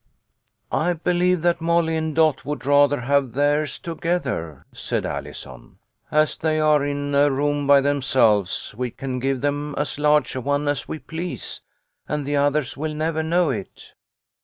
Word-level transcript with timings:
"I 0.87 0.93
believe 0.93 1.43
that 1.43 1.61
Molly 1.61 1.95
and 1.95 2.15
Dot 2.15 2.43
would 2.43 2.65
rather 2.65 3.01
have 3.01 3.33
theirs 3.33 3.77
together," 3.77 4.65
said 4.73 5.05
Allison. 5.05 5.77
"As 6.09 6.35
they 6.37 6.59
are 6.59 6.83
in 6.83 7.13
a 7.13 7.17
Hi 7.19 7.21
A 7.21 7.21
HAPPY 7.21 7.21
CHRISTMAS. 7.35 7.37
room 7.37 7.67
by 7.67 7.81
themselves 7.81 8.73
we 8.75 8.89
can 8.89 9.19
give 9.19 9.41
them 9.41 9.75
as 9.77 9.99
large 9.99 10.33
a 10.35 10.41
one 10.41 10.67
as 10.67 10.87
we 10.87 10.97
please, 10.97 11.61
and 12.07 12.25
the 12.25 12.35
others 12.35 12.75
will 12.75 12.95
never 12.95 13.21
know 13.21 13.51
it." 13.51 13.93